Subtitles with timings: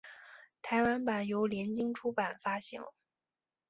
[0.63, 2.81] 台湾版由联经出版发行。